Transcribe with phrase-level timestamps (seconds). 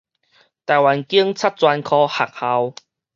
[0.03, 0.03] 臺灣
[1.05, 2.73] 警察專科學校